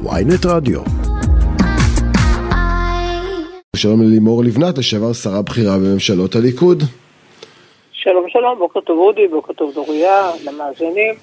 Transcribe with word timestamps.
ויינט 0.00 0.46
רדיו. 0.46 0.80
שלום 3.76 4.02
ללימור 4.02 4.44
לבנת, 4.44 4.78
לשעבר 4.78 5.12
שרה 5.12 5.42
בכירה 5.42 5.78
בממשלות 5.78 6.36
הליכוד. 6.36 6.82
שלום 7.92 8.24
שלום, 8.28 8.58
בוקר 8.58 8.80
טוב 8.80 8.98
אודי, 8.98 9.28
בוקר 9.28 9.52
טוב 9.52 9.74
דוריה, 9.74 10.30
למאזינים. 10.44 11.14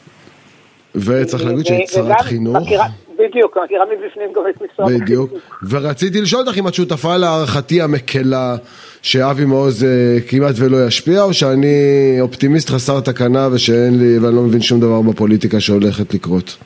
וצריך 0.95 1.45
להגיד 1.45 1.65
שהיית 1.65 1.89
שרת 1.89 2.21
חינוך. 2.21 2.57
מכירה, 2.57 2.85
בדיוק, 3.19 3.57
מכירה 3.63 3.85
מבפנים 3.85 4.33
גם 4.35 4.41
את 4.49 4.55
משרד 4.55 4.85
החינוך. 4.85 5.01
בדיוק. 5.01 5.31
ורציתי 5.69 6.21
לשאול 6.21 6.47
אותך 6.47 6.57
אם 6.57 6.67
את 6.67 6.73
שותפה 6.73 7.17
להערכתי 7.17 7.81
המקלה 7.81 8.55
שאבי 9.01 9.45
מעוז 9.45 9.83
אה, 9.83 10.17
כמעט 10.27 10.55
ולא 10.57 10.87
ישפיע, 10.87 11.23
או 11.23 11.33
שאני 11.33 12.17
אופטימיסט 12.21 12.69
חסר 12.69 12.99
תקנה 12.99 13.47
ושאין 13.51 13.99
לי, 13.99 14.19
ואני 14.19 14.35
לא 14.35 14.41
מבין 14.41 14.61
שום 14.61 14.79
דבר 14.79 15.01
בפוליטיקה 15.01 15.59
שהולכת 15.59 16.13
לקרות. 16.13 16.57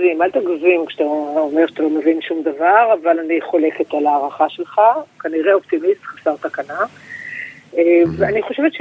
תגזים, 0.00 0.22
אל 0.22 0.30
תגזים 0.30 0.86
כשאתה 0.86 1.04
אומר 1.36 1.66
שאתה 1.66 1.82
לא 1.82 1.90
מבין 1.90 2.20
שום 2.20 2.42
דבר, 2.42 2.94
אבל 3.02 3.18
אני 3.18 3.40
חולקת 3.40 3.94
על 3.94 4.06
ההערכה 4.06 4.48
שלך, 4.48 4.80
כנראה 5.20 5.54
אופטימיסט 5.54 6.02
חסר 6.02 6.36
תקנה. 6.36 6.84
אה, 7.78 8.02
ואני 8.18 8.42
חושבת 8.42 8.72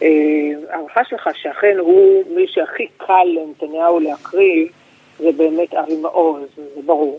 שההערכה 0.00 1.04
שלך 1.04 1.28
שאכן 1.34 1.76
הוא 1.78 2.22
מי 2.34 2.46
שהכי 2.48 2.86
קל 2.96 3.24
לנתניהו 3.24 4.00
להקריב, 4.00 4.68
זה 5.18 5.32
באמת 5.32 5.74
אבי 5.74 5.96
מעוז, 5.96 6.42
זה 6.56 6.82
ברור. 6.84 7.18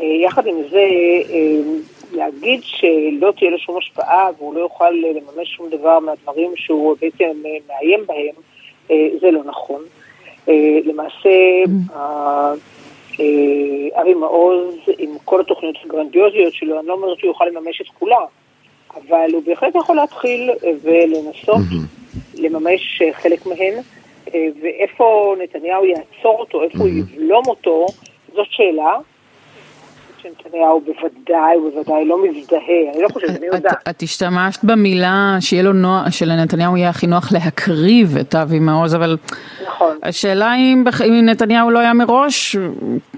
אה, 0.00 0.04
יחד 0.04 0.46
עם 0.46 0.56
זה, 0.70 0.86
אה, 1.30 1.60
להגיד 2.12 2.60
שלא 2.62 3.32
תהיה 3.36 3.50
לו 3.50 3.58
שום 3.58 3.78
השפעה 3.78 4.28
והוא 4.38 4.54
לא 4.54 4.60
יוכל 4.60 4.90
לממש 4.90 5.48
שום 5.56 5.70
דבר 5.70 5.98
מהדברים 5.98 6.52
שהוא 6.56 6.96
בעצם 7.00 7.42
מאיים 7.68 8.06
בהם, 8.06 8.34
זה 9.20 9.30
לא 9.30 9.40
נכון. 9.44 9.82
למעשה, 10.84 11.30
אבי 14.00 14.14
מעוז, 14.14 14.74
עם 14.98 15.10
כל 15.24 15.40
התוכניות 15.40 15.76
הגרנדיוזיות 15.84 16.54
שלו, 16.54 16.80
אני 16.80 16.86
לא 16.86 16.92
אומרת 16.92 17.18
שהוא 17.18 17.28
יוכל 17.28 17.44
לממש 17.44 17.80
את 17.80 17.86
כולם, 17.98 18.22
אבל 18.94 19.30
הוא 19.32 19.42
בהחלט 19.46 19.74
יכול 19.74 19.96
להתחיל 19.96 20.50
ולנסות 20.82 21.66
לממש 22.34 23.02
חלק 23.12 23.46
מהן, 23.46 23.74
ואיפה 24.60 25.34
נתניהו 25.42 25.84
יעצור 25.84 26.38
אותו, 26.38 26.62
איפה 26.62 26.78
הוא 26.78 26.88
יבלום 26.88 27.42
אותו, 27.46 27.86
זאת 28.34 28.46
שאלה. 28.50 28.98
שנתניהו 30.22 30.80
בוודאי 30.80 31.56
ובוודאי 31.56 32.04
לא 32.04 32.16
מזדהה, 32.22 32.92
אני 32.94 33.02
לא 33.02 33.08
חושבת, 33.08 33.30
אני 33.30 33.46
יודעת. 33.46 33.88
את 33.90 34.02
השתמשת 34.02 34.64
במילה 34.64 35.36
שיהיה 35.40 35.62
לו 35.62 35.72
נוח, 35.72 36.10
שלנתניהו 36.10 36.76
יהיה 36.76 36.88
הכי 36.88 37.06
נוח 37.06 37.32
להקריב 37.32 38.16
את 38.16 38.34
אבי 38.34 38.58
מעוז, 38.58 38.94
אבל 38.94 39.16
נכון. 39.66 39.96
השאלה 40.02 40.54
אם, 40.54 40.84
אם 41.08 41.24
נתניהו 41.24 41.70
לא 41.70 41.78
היה 41.78 41.94
מראש 41.94 42.56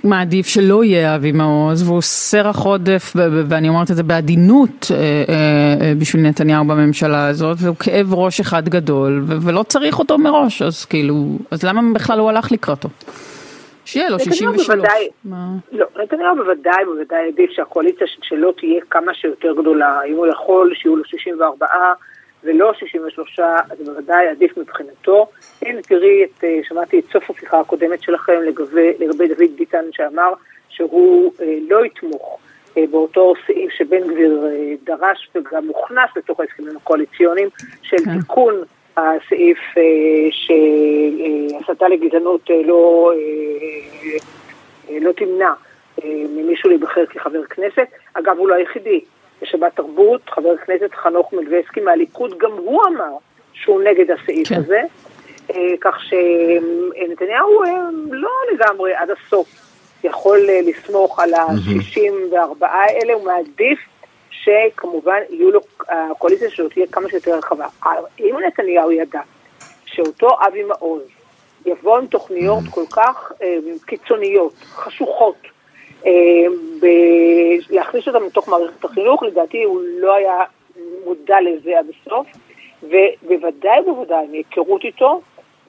מעדיף 0.05 0.47
שלא 0.47 0.85
יהיה 0.85 1.15
אבי 1.15 1.33
מעוז, 1.33 1.89
והוא 1.89 2.03
סרח 2.03 2.59
עודף, 2.59 3.13
ואני 3.49 3.69
אומרת 3.69 3.91
את 3.91 3.97
זה 3.97 4.03
בעדינות 4.03 4.91
אה, 4.91 4.97
אה, 5.29 5.93
בשביל 5.99 6.23
נתניהו 6.23 6.65
בממשלה 6.65 7.27
הזאת, 7.27 7.57
והוא 7.61 7.77
כאב 7.77 8.15
ראש 8.15 8.41
אחד 8.41 8.69
גדול, 8.69 9.25
ולא 9.27 9.63
צריך 9.63 9.99
אותו 9.99 10.19
מראש, 10.19 10.63
אז 10.63 10.85
כאילו, 10.85 11.27
אז 11.51 11.63
למה 11.63 11.95
בכלל 11.95 12.19
הוא 12.19 12.29
הלך 12.29 12.53
לקראתו? 12.53 12.89
שיהיה 13.85 14.11
לו 14.11 14.19
63. 14.19 14.67
בוודאי, 14.67 15.09
לא, 15.73 15.87
נתניהו 16.03 16.37
בוודאי, 16.37 16.85
בוודאי 16.85 17.29
עדיף 17.29 17.51
שהקואליציה 17.51 18.07
שלו 18.23 18.53
תהיה 18.53 18.81
כמה 18.91 19.15
שיותר 19.15 19.53
גדולה. 19.53 20.03
אם 20.03 20.17
הוא 20.17 20.27
יכול, 20.27 20.75
שיהיו 20.75 20.97
לו 20.97 21.05
64 21.05 21.67
ולא 22.45 22.73
63, 22.75 23.41
אז 23.41 23.81
בוודאי 23.85 24.29
עדיף 24.29 24.59
מבחינתו. 24.59 25.27
הנה, 25.63 25.83
תראי, 25.83 26.25
את, 26.25 26.45
שמעתי 26.63 26.99
את 26.99 27.05
סוף 27.13 27.31
השיחה 27.31 27.61
הקודמת 27.61 28.03
שלכם 28.03 28.43
לגבי, 28.47 28.93
לגבי 28.99 29.29
דוד 29.29 29.57
ביטן 29.57 29.85
שאמר 29.93 30.33
שהוא 30.69 31.33
אה, 31.41 31.59
לא 31.69 31.85
יתמוך 31.85 32.39
אה, 32.77 32.85
באותו 32.91 33.35
סעיף 33.47 33.71
שבן 33.71 34.01
גביר 34.01 34.47
אה, 34.47 34.75
דרש 34.85 35.31
וגם 35.35 35.69
הוכנס 35.69 36.11
לתוך 36.17 36.41
ההסכמים 36.41 36.77
הקואליציוניים 36.77 37.49
של 37.83 37.97
כן. 37.97 38.19
תיקון 38.19 38.55
הסעיף 38.97 39.59
אה, 39.79 39.83
שהסתה 40.31 41.89
לגזענות 41.89 42.51
אה, 42.51 42.63
לא, 42.65 43.13
אה, 44.91 44.99
לא 45.01 45.13
תמנע 45.13 45.53
ממישהו 46.05 46.69
להיבחר 46.69 47.07
כחבר 47.07 47.45
כנסת. 47.45 47.87
אגב, 48.15 48.39
הוא 48.39 48.49
לא 48.49 48.55
היחידי. 48.55 49.01
בשבת 49.43 49.77
תרבות, 49.77 50.21
חבר 50.31 50.55
הכנסת 50.63 50.95
חנוך 50.95 51.33
מלביצקי 51.33 51.81
מהליכוד, 51.81 52.39
גם 52.39 52.53
הוא 52.53 52.83
אמר 52.87 53.17
שהוא 53.53 53.83
נגד 53.83 54.11
הסעיף 54.11 54.49
כן. 54.49 54.55
הזה. 54.55 54.81
כך 55.81 55.99
שנתניהו 56.05 57.63
לא 58.11 58.31
לגמרי 58.53 58.95
עד 58.95 59.09
הסוף 59.11 59.49
יכול 60.05 60.39
לסמוך 60.65 61.21
על 61.21 61.35
ה-64 61.35 62.67
האלה, 62.67 63.15
הוא 63.15 63.25
מעדיף 63.25 63.79
שכמובן 64.45 65.21
יהיו 65.31 65.51
לו, 65.51 65.61
הקואליציה 65.89 66.51
שלו 66.51 66.69
תהיה 66.69 66.87
כמה 66.87 67.09
שיותר 67.09 67.39
רחבה. 67.39 67.67
אם 68.21 68.37
נתניהו 68.47 68.93
ידע 68.93 69.21
שאותו 69.85 70.29
אבי 70.47 70.63
מעוז 70.63 71.03
יבוא 71.67 71.99
עם 71.99 72.07
תוכניות 72.07 72.65
כל 72.71 72.85
כך 72.91 73.33
אה, 73.43 73.59
קיצוניות, 73.87 74.55
חשוכות, 74.55 75.37
אה, 76.07 76.13
להכניס 77.71 78.09
אותם 78.09 78.25
לתוך 78.25 78.49
מערכת 78.49 78.85
החינוך, 78.85 79.23
לדעתי 79.23 79.63
הוא 79.63 79.81
לא 79.99 80.15
היה 80.15 80.39
מודע 81.05 81.41
לזה 81.41 81.79
עד 81.79 81.87
הסוף, 81.89 82.27
ובוודאי 82.83 83.81
ובוודאי 83.81 84.27
מהיכרות 84.31 84.85
איתו, 84.85 85.21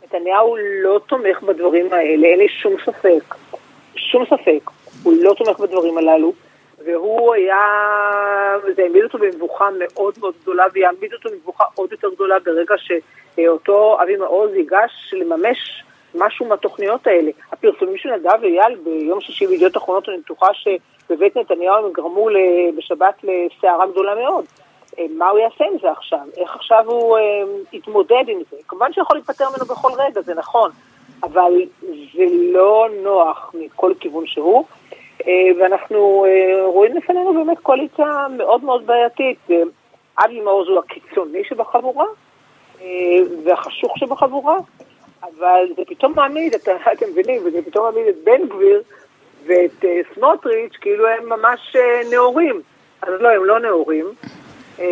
נתניהו 0.03 0.57
לא 0.81 0.99
תומך 1.07 1.41
בדברים 1.43 1.93
האלה, 1.93 2.27
אין 2.27 2.39
לי 2.39 2.49
שום 2.49 2.73
ספק, 2.85 3.35
שום 3.95 4.25
ספק, 4.25 4.69
הוא 5.03 5.13
לא 5.21 5.33
תומך 5.33 5.59
בדברים 5.59 5.97
הללו. 5.97 6.33
והוא 6.85 7.33
היה, 7.33 7.57
זה 8.75 8.83
העמיד 8.83 9.03
אותו 9.03 9.17
במבוכה 9.17 9.69
מאוד 9.79 10.13
מאוד 10.19 10.33
גדולה, 10.41 10.65
ויעמיד 10.73 11.13
אותו 11.13 11.29
במבוכה 11.29 11.63
עוד 11.75 11.91
יותר 11.91 12.09
גדולה 12.15 12.39
ברגע 12.39 12.75
שאותו 12.77 13.97
אבי 14.03 14.15
מעוז 14.15 14.53
ייגש 14.53 15.13
לממש 15.13 15.83
משהו 16.15 16.45
מהתוכניות 16.45 17.07
האלה. 17.07 17.31
הפרסומים 17.51 17.97
של 17.97 18.09
נדב 18.09 18.43
אייל 18.43 18.75
ביום 18.83 19.21
שישי 19.21 19.47
בידיעות 19.47 19.77
אחרונות, 19.77 20.09
אני 20.09 20.17
בטוחה 20.17 20.47
שבבית 20.53 21.37
נתניהו 21.37 21.85
הם 21.85 21.91
גרמו 21.91 22.27
בשבת 22.77 23.15
לסערה 23.23 23.87
גדולה 23.87 24.15
מאוד. 24.15 24.45
אה, 24.99 25.05
מה 25.17 25.29
הוא 25.29 25.39
יעשה 25.39 25.65
עם 25.65 25.79
זה 25.81 25.91
עכשיו? 25.91 26.19
איך 26.37 26.55
עכשיו 26.55 26.83
הוא 26.87 27.17
אה, 27.17 27.23
יתמודד 27.73 28.23
עם 28.27 28.39
זה? 28.51 28.57
כמובן 28.67 28.93
שיכול 28.93 29.17
להיפטר 29.17 29.45
ממנו 29.49 29.65
בכל 29.65 29.91
רגע, 29.97 30.21
זה 30.21 30.33
נכון, 30.33 30.71
אבל 31.23 31.53
זה 32.15 32.25
לא 32.53 32.87
נוח 33.03 33.51
מכל 33.53 33.93
כיוון 33.99 34.27
שהוא. 34.27 34.65
אה, 35.27 35.31
ואנחנו 35.59 36.25
אה, 36.25 36.65
רואים 36.65 36.97
לפנינו 36.97 37.33
באמת 37.33 37.59
קואליציה 37.59 38.27
מאוד 38.37 38.63
מאוד 38.63 38.85
בעייתית. 38.85 39.47
אבי 40.25 40.41
מעוז 40.41 40.67
הוא 40.67 40.79
הקיצוני 40.79 41.43
שבחבורה 41.43 42.05
והחשוך 43.43 43.97
שבחבורה, 43.97 44.57
אבל 45.23 45.65
זה 45.75 45.81
פתאום 45.87 46.13
מעמיד, 46.15 46.53
את, 46.53 46.67
אתם 46.93 47.05
מבינים, 47.11 47.41
וזה 47.45 47.61
פתאום 47.61 47.85
מעמיד 47.85 48.07
את 48.07 48.15
בן 48.23 48.47
גביר 48.47 48.81
ואת 49.45 49.85
סמוטריץ' 50.13 50.75
כאילו 50.81 51.07
הם 51.07 51.29
ממש 51.29 51.75
נאורים. 52.11 52.61
אז 53.01 53.09
לא, 53.19 53.29
הם 53.29 53.45
לא 53.45 53.59
נאורים. 53.59 54.05
אה, 54.79 54.85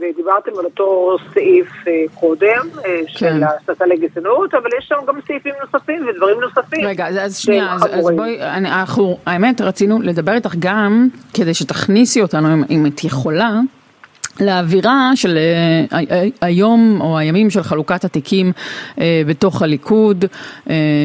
ודיברתם 0.00 0.50
על 0.58 0.64
אותו 0.64 1.16
סעיף 1.34 1.68
אה, 1.86 1.92
קודם, 2.14 2.68
אה, 2.84 3.00
של 3.06 3.26
כן. 3.26 3.40
הסתה 3.70 3.86
לגזענות, 3.86 4.54
אבל 4.54 4.70
יש 4.78 4.86
שם 4.88 4.96
גם 5.08 5.14
סעיפים 5.26 5.54
נוספים 5.64 6.06
ודברים 6.08 6.40
נוספים. 6.40 6.86
רגע, 6.86 7.06
אז 7.08 7.38
שנייה, 7.38 7.74
אז, 7.74 7.82
אז 7.90 8.04
בואי, 8.16 8.40
אנחנו, 8.40 9.18
האמת, 9.26 9.60
רצינו 9.60 10.02
לדבר 10.02 10.32
איתך 10.32 10.54
גם, 10.58 11.08
כדי 11.34 11.54
שתכניסי 11.54 12.22
אותנו, 12.22 12.54
אם, 12.54 12.64
אם 12.70 12.86
את 12.86 13.04
יכולה. 13.04 13.60
לאווירה 14.40 15.10
של 15.14 15.38
היום 16.40 17.00
או 17.00 17.18
הימים 17.18 17.50
של 17.50 17.62
חלוקת 17.62 18.04
התיקים 18.04 18.52
בתוך 19.26 19.62
הליכוד, 19.62 20.24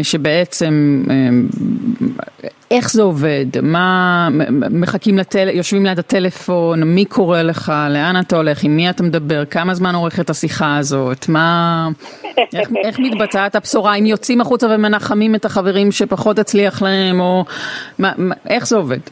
שבעצם 0.04 1.04
איך 2.74 2.92
זה 2.92 3.04
עובד? 3.04 3.46
מה, 3.62 4.28
מחכים 4.82 5.18
לטל... 5.18 5.50
יושבים 5.50 5.86
ליד 5.86 6.00
הטלפון, 6.00 6.84
מי 6.84 7.06
קורא 7.06 7.42
לך, 7.42 7.72
לאן 7.94 8.16
אתה 8.22 8.36
הולך, 8.36 8.64
עם 8.64 8.76
מי 8.76 8.90
אתה 8.90 9.04
מדבר, 9.04 9.46
כמה 9.46 9.74
זמן 9.74 9.96
עורכת 9.96 10.30
השיחה 10.30 10.78
הזאת, 10.78 11.30
מה, 11.30 11.88
איך, 12.56 12.70
איך 12.84 13.00
מתבצעת 13.00 13.56
הבשורה, 13.56 13.96
אם 13.96 14.06
יוצאים 14.06 14.42
החוצה 14.42 14.68
ומנחמים 14.70 15.36
את 15.36 15.46
החברים 15.46 15.92
שפחות 15.92 16.40
הצליח 16.40 16.82
להם, 16.82 17.20
או 17.20 17.44
מה, 18.00 18.12
מה, 18.18 18.36
איך 18.50 18.68
זה 18.68 18.78
עובד? 18.78 19.04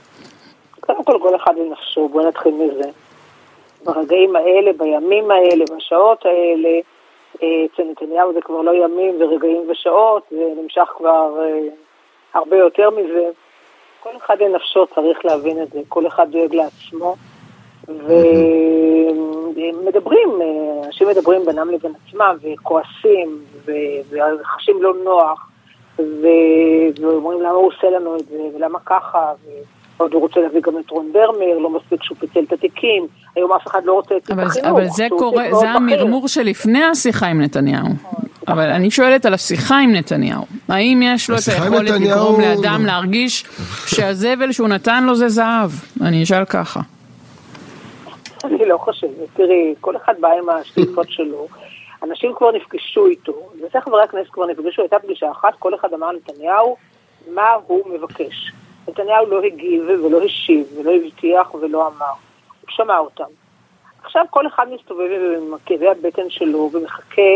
קודם 0.80 1.04
כל, 1.04 1.18
כל 1.22 1.36
אחד 1.36 1.54
לנפשו, 1.58 2.10
בואו 2.10 2.28
נתחיל 2.28 2.54
מזה. 2.54 2.90
ברגעים 3.86 4.36
האלה, 4.36 4.72
בימים 4.78 5.32
האלה, 5.32 5.66
בשעות 5.78 6.26
האלה, 6.26 6.70
אה, 7.44 7.66
אצל 7.66 7.84
נתניהו 7.92 8.34
זה 8.34 8.42
כבר 8.42 8.62
לא 8.62 8.72
ימים 8.86 9.22
ורגעים 9.22 9.64
ושעות, 9.70 10.24
זה 10.32 10.44
נמשך 10.62 10.90
כבר 10.98 11.38
אה, 11.40 11.60
הרבה 12.34 12.58
יותר 12.58 12.90
מזה. 12.90 13.30
כל 14.04 14.10
אחד 14.26 14.36
לנפשו 14.40 14.86
צריך 14.96 15.26
להבין 15.26 15.62
את 15.64 15.72
זה, 15.74 15.80
כל 15.88 16.08
אחד 16.08 16.32
דואג 16.32 16.56
לעצמו. 16.56 17.16
ומדברים, 19.56 20.30
אנשים 20.86 21.08
מדברים 21.08 21.46
בינם 21.46 21.70
לבין 21.70 21.92
עצמם, 22.08 22.36
וכועסים, 22.42 23.40
וחשים 24.10 24.82
לא 24.82 24.94
נוח, 25.04 25.50
ואומרים 27.02 27.42
למה 27.42 27.52
הוא 27.52 27.68
עושה 27.68 27.90
לנו 27.90 28.16
את 28.16 28.26
זה, 28.26 28.38
ולמה 28.56 28.80
ככה, 28.86 29.32
ועוד 29.98 30.14
הוא 30.14 30.22
רוצה 30.22 30.40
להביא 30.40 30.62
גם 30.62 30.78
את 30.78 30.90
רון 30.90 31.12
דרמר, 31.14 31.58
לא 31.58 31.70
מספיק 31.70 32.04
שהוא 32.04 32.18
פיצל 32.18 32.44
את 32.48 32.54
התיקים, 32.54 33.08
היום 33.36 33.54
אף 33.54 33.68
אחד 33.68 33.86
לא 33.86 33.94
רוצה 33.94 34.18
את 34.18 34.24
החינוך. 34.24 34.58
אבל 34.70 34.88
זה 34.88 35.08
קורה, 35.10 35.46
זה 35.60 35.70
המרמור 35.70 36.28
שלפני 36.28 36.84
השיחה 36.84 37.28
עם 37.28 37.42
נתניהו. 37.42 37.86
אבל 38.48 38.70
אני 38.70 38.92
שואלת 38.92 39.26
על 39.26 39.34
השיחה 39.34 39.80
עם 39.80 39.92
נתניהו. 39.92 40.46
האם 40.70 41.02
יש 41.04 41.30
לו 41.30 41.36
את 41.36 41.42
היכולת 41.48 41.90
לגרום 41.90 42.42
לאדם 42.42 42.86
להרגיש 42.86 43.46
שהזבל 43.88 44.52
שהוא 44.52 44.68
נתן 44.68 45.04
לו 45.04 45.16
זה 45.16 45.30
זהב? 45.30 45.72
אני 46.02 46.24
אשאל 46.24 46.46
ככה. 46.46 46.80
אני 48.44 48.66
לא 48.66 48.78
חושבת. 48.78 49.12
תראי, 49.34 49.76
כל 49.82 49.96
אחד 49.96 50.14
בא 50.20 50.28
עם 50.28 50.50
השאיפות 50.50 51.10
שלו. 51.10 51.48
אנשים 52.04 52.32
כבר 52.36 52.52
נפגשו 52.52 53.08
איתו, 53.08 53.50
וזה 53.56 53.82
חברי 53.82 54.04
הכנסת 54.04 54.30
כבר 54.30 54.46
נפגשו, 54.46 54.82
הייתה 54.82 55.00
פגישה 55.00 55.32
אחת, 55.32 55.54
כל 55.60 55.76
אחד 55.76 55.94
אמר 55.94 56.12
נתניהו 56.12 56.78
מה 57.34 57.48
הוא 57.68 57.94
מבקש. 57.94 58.52
נתניהו 58.88 59.26
לא 59.26 59.42
הגיב 59.42 59.84
ולא 59.90 60.24
השיב 60.24 60.66
ולא 60.78 60.92
הבטיח 60.92 61.56
ולא 61.56 61.88
אמר. 61.88 62.14
הוא 62.62 62.70
שמע 62.70 62.98
אותם. 62.98 63.24
עכשיו 64.04 64.26
כל 64.30 64.48
אחד 64.48 64.66
מסתובב 64.74 65.10
עם 65.38 65.54
כאבי 65.66 65.88
הבטן 65.88 66.30
שלו 66.30 66.70
ומחכה 66.74 67.32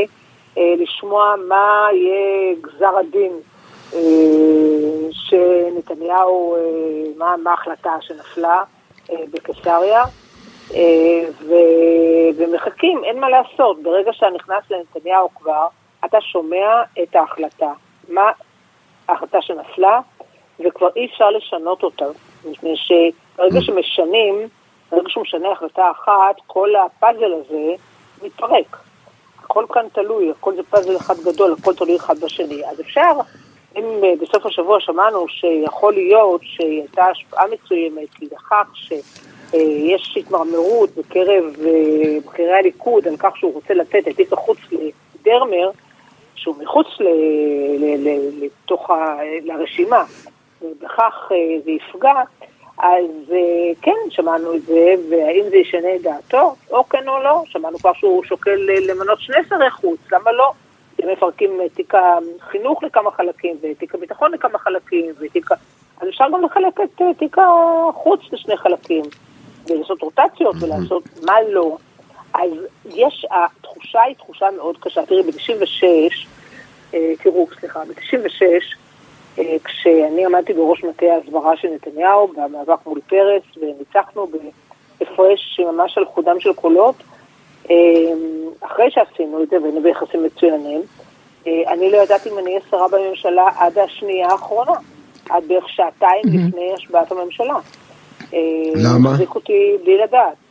לשמוע 0.57 1.36
מה 1.48 1.88
יהיה 1.92 2.56
גזר 2.62 2.98
הדין 2.98 3.31
אה, 3.94 4.00
שנתניהו, 5.12 6.56
אה, 6.56 6.62
מה, 7.18 7.36
מה 7.44 7.52
ההחלטה 7.52 7.92
שנפלה 8.02 8.63
אה, 9.12 9.16
בקיסריה. 9.31 10.04
אה, 10.74 11.30
ו... 11.42 11.54
ומחכים, 12.38 13.04
אין 13.04 13.19
מה 13.19 13.30
לעשות. 13.30 13.84
ברגע 13.84 14.13
שאתה 14.13 14.30
נכנס 14.30 14.63
לנתניהו 14.72 15.30
כבר, 15.36 15.68
אתה 16.06 16.22
שומע 16.22 16.84
את 17.04 17.16
ההחלטה. 17.16 17.72
מה 18.10 18.31
ההחלטה 19.07 19.42
שנפלה, 19.42 20.00
וכבר 20.60 20.90
אי 20.96 21.06
אפשר 21.06 21.30
לשנות 21.30 21.84
אותה. 21.84 22.06
מפני 22.46 22.75
שברגע 22.78 23.62
שמשנים, 23.62 24.36
ברגע 24.92 25.10
שהוא 25.10 25.22
משנה 25.22 25.52
החלטה 25.52 25.92
אחת, 25.92 26.36
כל 26.48 26.69
הפאזל 26.75 27.34
הזה 27.34 27.74
מתפרק. 28.24 28.78
הכל 29.56 29.66
כאן 29.74 29.86
תלוי, 29.94 30.31
הכל 30.31 30.56
זה 30.56 30.63
פאזל 30.63 30.98
אחד 30.98 31.13
גדול, 31.25 31.56
הכל 31.60 31.74
תלוי 31.74 31.96
אחד 31.96 32.19
בשני. 32.19 32.66
אז 32.66 32.81
אפשר, 32.81 33.12
אם 33.75 33.84
אה, 34.04 34.13
בסוף 34.22 34.46
השבוע 34.46 34.80
שמענו 34.80 35.28
שיכול 35.28 35.94
להיות 35.94 36.42
שהייתה 36.44 37.06
השפעה 37.06 37.46
מסוימת 37.48 38.22
לכך 38.22 38.68
ש... 38.74 38.94
אה, 39.54 39.60
יש 39.62 40.18
התמרמרות 40.18 40.90
בקרב 40.98 41.44
אה, 41.66 42.18
בכירי 42.25 42.54
הליכוד 42.54 43.07
על 43.07 43.18
כך 43.18 43.38
שהוא 43.38 43.54
רוצה 43.54 43.74
לתת 43.74 44.07
את 44.07 44.16
תיק 44.16 44.34
החוץ 44.34 44.57
לדרמר, 44.72 45.72
שהוא 46.36 46.56
מחוץ 46.63 46.88
ל, 47.00 47.04
ל, 47.80 48.07
ל, 48.07 48.30
לתוך 48.46 48.90
ה, 48.90 49.18
לרשימה, 49.44 50.04
ובכך 50.62 51.31
אה, 51.31 51.38
זה 51.66 51.72
יפגע, 51.72 52.22
אז 52.77 53.33
כן, 53.81 53.92
שמענו 54.10 54.56
את 54.56 54.62
זה, 54.62 54.94
והאם 55.10 55.44
זה 55.50 55.57
ישנה 55.57 55.95
את 55.95 56.01
דעתו, 56.01 56.56
או 56.72 56.89
כן 56.89 57.07
או 57.07 57.24
לא, 57.24 57.44
שמענו 57.45 57.80
כבר 57.80 57.94
שהוא 57.94 58.24
שוקל 58.24 58.60
למנות 58.89 59.22
שני 59.22 59.38
שרי 59.50 59.72
חוץ, 59.72 60.00
למה 60.12 60.31
לא? 60.31 60.51
אם 61.04 61.10
מפרקים 61.12 61.62
את 61.66 61.75
תיק 61.75 61.94
החינוך 61.95 62.83
לכמה 62.83 63.12
חלקים, 63.12 63.56
ואת 63.62 63.80
תיק 63.80 63.95
הביטחון 63.95 64.31
לכמה 64.31 64.60
חלקים, 64.60 65.13
ותיק... 65.19 65.51
אז 66.01 66.10
אפשר 66.10 66.25
גם 66.33 66.42
לחלק 66.42 66.81
את 66.81 67.01
תיק 67.18 67.38
החוץ 67.38 68.19
לשני 68.31 68.57
חלקים. 68.57 69.04
ולעשות 69.69 70.01
רוטציות 70.01 70.56
ולעשות 70.62 71.04
מה 71.25 71.33
לא. 71.50 71.78
אז 72.33 72.51
יש, 72.86 73.25
התחושה 73.31 74.01
היא 74.01 74.16
תחושה 74.16 74.45
מאוד 74.57 74.78
קשה. 74.78 75.06
תראי, 75.06 75.24
ב-96, 75.24 75.83
אה, 76.94 77.13
תראו, 77.24 77.48
סליחה, 77.60 77.80
ב-96, 77.80 78.42
אה, 78.42 78.57
כשאני 79.64 80.26
עמדתי 80.26 80.54
בראש 80.54 80.84
מטה 80.84 81.06
ההסברה 81.06 81.58
של 81.58 81.68
נתניהו 81.68 82.28
במאבק 82.28 82.86
מול 82.86 83.00
פרס, 83.08 83.44
וניצחנו 83.58 84.28
בהפרש 85.00 85.60
ממש 85.60 85.98
על 85.98 86.06
חודם 86.06 86.40
של 86.40 86.54
קולות, 86.54 86.96
אה, 87.70 87.76
אחרי 88.62 88.92
שעשינו 88.92 89.44
את 89.44 89.50
זה 89.50 89.62
והיינו 89.62 89.82
ביחסים 89.82 90.24
מצוינים, 90.24 90.82
אני 91.48 91.92
לא 91.92 91.98
ידעתי 91.98 92.30
אם 92.30 92.38
אני 92.38 92.50
אהיה 92.50 92.60
שרה 92.70 92.88
בממשלה 92.88 93.48
עד 93.58 93.78
השנייה 93.78 94.28
האחרונה, 94.28 94.74
עד 95.30 95.44
בערך 95.48 95.70
שעתיים 95.70 96.24
לפני 96.26 96.74
השבעת 96.74 97.12
הממשלה. 97.12 97.58
למה? 98.76 99.12
מחזיק 99.12 99.36
אותי 99.36 99.78
בלי 99.84 99.98
לדעת. 99.98 100.44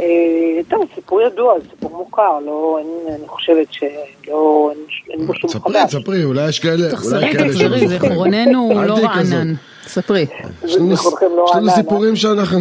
אה, 0.00 0.60
טוב, 0.68 0.84
סיפור 0.94 1.22
ידוע, 1.22 1.54
סיפור 1.70 1.90
מוכר, 1.90 2.38
לא, 2.46 2.78
אין, 2.78 3.14
אני 3.14 3.28
חושבת 3.28 3.66
שלא, 3.70 4.70
אין, 4.72 4.84
אין 5.10 5.26
בו 5.26 5.34
שום 5.34 5.50
חדש. 5.50 5.60
ספרי, 5.60 6.00
ספרי, 6.00 6.24
אולי 6.24 6.48
יש 6.48 6.60
כאלה, 6.60 6.90
תחזרי, 6.90 7.34
תחזרי, 7.34 7.88
זיכרוננו 7.88 8.70
לא 8.86 8.94
רענן. 8.94 9.54
ספרי. 9.86 10.26
יש 10.64 10.76
לנו 10.76 11.70
סיפורים 11.70 12.16
שאנחנו... 12.16 12.58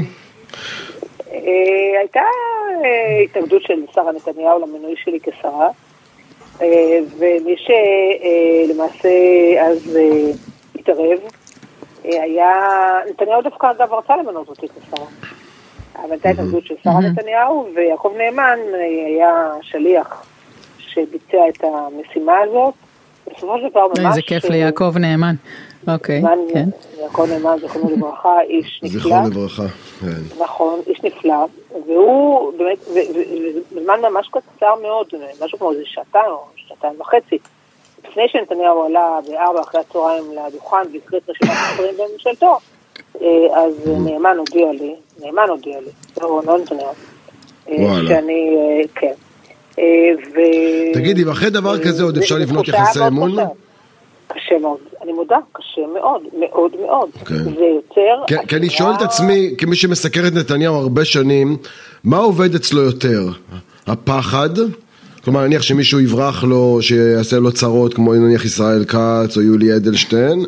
אה, 1.32 2.00
הייתה 2.00 2.20
אה, 2.20 3.22
התנגדות 3.24 3.62
של 3.62 3.74
שרה 3.94 4.12
נתניהו 4.12 4.60
למינוי 4.60 4.96
שלי 5.04 5.20
כשרה, 5.20 5.70
ומי 7.20 7.56
שלמעשה 8.68 9.10
אז 9.62 10.00
התערב, 10.76 11.20
היה, 12.04 12.50
נתניהו 13.10 13.42
דווקא 13.42 13.72
אגב 13.72 13.94
רצה 13.94 14.18
למנות 14.18 14.50
אותי 14.50 14.68
כשרה. 14.68 15.06
אבל 16.04 16.12
הייתה 16.12 16.30
התנגדות 16.30 16.66
של 16.66 16.76
שרה 16.84 17.00
נתניהו, 17.00 17.68
ויעקב 17.76 18.14
נאמן 18.18 18.60
היה 19.06 19.52
שליח 19.62 20.26
שביצע 20.78 21.50
את 21.50 21.64
המשימה 21.64 22.40
הזאת. 22.40 22.74
בסופו 23.28 23.58
של 23.58 23.70
דבר 23.70 23.88
ממש... 23.88 24.06
איזה 24.06 24.22
כיף 24.22 24.46
ליעקב 24.46 24.98
נאמן. 24.98 25.36
אוקיי, 25.88 26.22
כן. 26.54 26.70
יעקב 27.02 27.26
נאמן, 27.30 27.58
זכרונו 27.62 27.90
לברכה, 27.96 28.42
איש 28.42 28.80
נפלא. 28.84 29.00
זכרונו 29.00 29.30
לברכה, 29.30 29.68
כן. 30.02 30.44
נכון, 30.44 30.80
איש 30.88 31.04
נפלא, 31.04 31.46
והוא 31.88 32.54
באמת, 32.58 32.78
בזמן 33.76 34.00
ממש 34.02 34.28
קצר 34.28 34.76
מאוד, 34.82 35.08
משהו 35.42 35.58
כמו 35.58 35.72
איזה 35.72 35.84
שעתיים 35.86 36.32
או 36.32 36.44
שעתיים 36.56 37.02
וחצי, 37.02 37.38
לפני 38.10 38.24
שנתניהו 38.28 38.84
עלה 38.84 39.20
בארבע 39.28 39.62
אחרי 39.62 39.82
הצהריים 39.82 40.24
לדוכן 40.32 40.78
והקריא 40.94 41.20
את 41.20 41.30
רשימת 41.30 41.58
השרים 41.74 41.96
בממשלתו, 41.98 42.58
אז 43.56 43.88
נאמן 43.88 44.38
הודיע 44.38 44.72
לי, 44.72 44.96
נאמן 45.24 45.50
הודיע 45.50 45.80
לי, 45.80 45.92
לא, 46.22 46.42
לא 46.46 46.58
נתניהו, 46.58 46.90
אה, 47.70 48.08
שאני, 48.08 48.56
אה, 48.58 48.88
כן. 48.96 49.14
ו... 50.36 50.40
תגידי, 50.94 51.24
ואחרי 51.24 51.50
דבר 51.50 51.80
כזה 51.84 52.04
עוד 52.04 52.18
אפשר 52.18 52.36
לבנות 52.36 52.68
יחסי 52.68 53.08
אמון? 53.08 53.36
קשה 54.28 54.58
מאוד, 54.62 54.78
אני 55.04 55.14
מודה, 55.14 55.38
קשה 55.52 55.82
מאוד, 55.94 56.22
מאוד 56.40 56.72
מאוד. 56.86 57.10
כן. 57.26 57.44
זה 57.44 57.66
יותר... 57.76 58.38
כי 58.48 58.56
אני 58.56 58.70
שואל 58.70 58.94
את 58.94 59.02
עצמי, 59.02 59.56
כמי 59.58 59.76
שמסקר 59.76 60.28
את 60.28 60.34
נתניהו 60.34 60.76
הרבה 60.76 61.06
שנים, 61.06 61.58
מה 62.04 62.18
עובד 62.18 62.56
אצלו 62.56 62.82
יותר? 62.82 63.24
הפחד? 63.88 64.50
כלומר, 65.24 65.48
נניח 65.48 65.62
שמישהו 65.62 66.00
יברח 66.00 66.44
לו, 66.44 66.78
שיעשה 66.82 67.40
לו 67.40 67.52
צרות, 67.52 67.94
כמו 67.94 68.14
נניח 68.14 68.46
ישראל 68.46 68.86
כץ 68.86 69.38
או 69.38 69.42
יולי 69.42 69.76
אדלשטיין. 69.76 70.46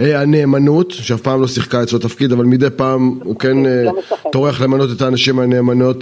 אה, 0.00 0.20
הנאמנות, 0.20 0.90
שאף 0.90 1.20
פעם 1.20 1.40
לא 1.40 1.46
שיחקה 1.46 1.82
אצלו 1.82 1.98
תפקיד, 1.98 2.32
אבל 2.32 2.44
מדי 2.44 2.70
פעם 2.76 3.18
הוא 3.24 3.38
כן 3.38 3.66
אה, 3.66 3.82
לא 3.84 3.92
טורח 4.32 4.60
למנות 4.60 4.88
את 4.96 5.02
האנשים 5.02 5.38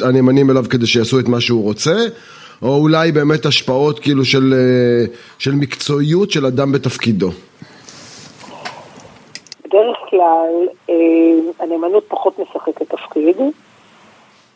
הנאמנים 0.02 0.50
אליו 0.50 0.64
כדי 0.71 0.87
שיעשו 0.87 1.21
את 1.21 1.28
מה 1.28 1.40
שהוא 1.40 1.62
רוצה, 1.62 1.97
או 2.62 2.76
אולי 2.76 3.12
באמת 3.12 3.47
השפעות 3.47 3.99
כאילו 3.99 4.25
של, 4.25 4.55
אה, 4.57 5.14
של 5.38 5.55
מקצועיות 5.55 6.31
של 6.31 6.47
אדם 6.47 6.73
בתפקידו. 6.73 7.31
בדרך 9.64 9.97
כלל 10.11 10.67
הנאמנות 11.61 12.05
פחות 12.09 12.38
משחקת 12.38 12.83
תפקיד. 12.83 13.37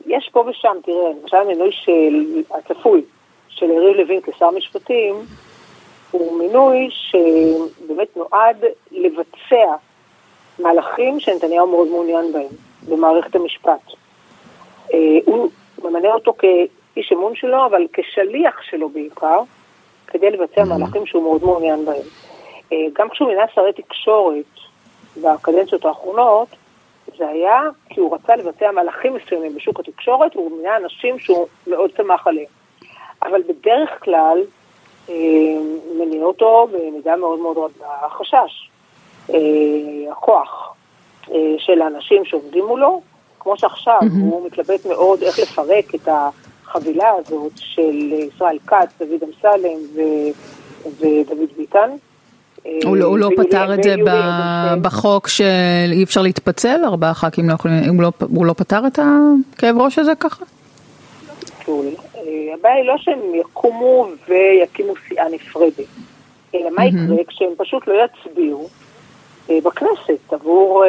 יש 0.06 0.30
פה 0.32 0.44
ושם, 0.50 0.76
תראה, 0.84 0.96
למשל 1.22 1.36
המינוי 1.36 1.70
של 1.72 2.42
הצפוי 2.50 3.02
של 3.48 3.66
יריב 3.66 3.96
לוין 3.96 4.20
כשר 4.20 4.50
משפטים 4.50 5.14
הוא 6.12 6.38
מינוי 6.38 6.88
שבאמת 6.90 8.16
נועד 8.16 8.64
לבצע 8.90 9.74
מהלכים 10.58 11.20
שנתניהו 11.20 11.66
מאוד 11.66 11.88
מעוניין 11.88 12.32
בהם 12.32 12.48
במערכת 12.88 13.34
המשפט. 13.34 13.80
אה, 14.94 14.98
הוא 15.24 15.50
ממנה 15.84 16.08
אותו 16.08 16.34
כאיש 16.38 17.12
אמון 17.12 17.34
שלו, 17.34 17.66
אבל 17.66 17.86
כשליח 17.92 18.62
שלו 18.62 18.88
בעיקר, 18.88 19.40
כדי 20.06 20.30
לבצע 20.30 20.64
מהלכים 20.64 21.06
שהוא 21.06 21.22
מאוד 21.22 21.44
מעוניין 21.44 21.84
בהם. 21.84 22.06
אה, 22.72 22.76
גם 22.92 23.08
כשהוא 23.08 23.28
מינה 23.28 23.44
שרי 23.54 23.72
תקשורת 23.72 24.44
בקדנציות 25.22 25.84
האחרונות, 25.84 26.48
זה 27.18 27.28
היה 27.28 27.60
כי 27.88 28.00
הוא 28.00 28.14
רצה 28.14 28.36
לבצע 28.36 28.70
מהלכים 28.70 29.14
מסוימים 29.14 29.54
בשוק 29.54 29.80
התקשורת, 29.80 30.36
והוא 30.36 30.56
מינה 30.56 30.76
אנשים 30.76 31.18
שהוא 31.18 31.46
מאוד 31.66 31.90
שמח 31.96 32.26
עליהם. 32.26 32.46
אבל 33.22 33.42
בדרך 33.48 34.04
כלל 34.04 34.38
מניע 35.98 36.24
אותו 36.24 36.68
במידה 36.72 37.16
מאוד 37.16 37.38
מאוד 37.38 37.56
רבה 37.56 38.06
החשש, 38.06 38.70
אה, 39.30 39.36
הכוח 40.12 40.74
אה, 41.30 41.36
של 41.58 41.82
האנשים 41.82 42.24
שעומדים 42.24 42.64
מולו, 42.66 43.00
כמו 43.40 43.56
שעכשיו 43.56 43.98
mm-hmm. 44.00 44.30
הוא 44.30 44.46
מתלבט 44.46 44.86
מאוד 44.86 45.22
איך 45.22 45.38
לפרק 45.38 45.94
את 45.94 46.08
החבילה 46.08 47.10
הזאת 47.18 47.52
של 47.56 48.12
ישראל 48.12 48.58
כץ, 48.66 48.88
דוד 48.98 49.22
אמסלם 49.22 49.78
ו... 49.94 50.00
ודוד 51.00 51.48
ביטן. 51.56 51.90
הוא 52.84 52.96
לא, 52.96 53.04
הוא 53.04 53.18
לא 53.18 53.28
פתר 53.36 53.74
את 53.74 53.82
זה 53.82 53.94
בחוק 54.82 55.28
שאי 55.28 56.02
אפשר 56.02 56.22
להתפצל? 56.22 56.84
ארבעה 56.84 57.14
ח"כים 57.14 57.48
לא 57.48 57.54
יכולים, 57.54 57.84
הוא 57.88 58.02
לא, 58.02 58.12
הוא 58.20 58.46
לא 58.46 58.52
פתר 58.52 58.86
את 58.86 58.98
הכאב 58.98 59.78
ראש 59.78 59.98
הזה 59.98 60.14
ככה? 60.14 60.44
הבעיה 62.54 62.76
היא 62.76 62.84
לא 62.84 62.94
שהם 62.98 63.34
יקומו 63.34 64.06
ויקימו 64.28 64.92
סיעה 65.08 65.28
נפרדת, 65.28 65.86
אלא 66.54 66.70
מה 66.70 66.84
יקרה 66.84 67.24
כשהם 67.28 67.50
פשוט 67.56 67.86
לא 67.86 67.94
יצביעו 68.04 68.68
בכנסת 69.48 70.32
עבור 70.32 70.84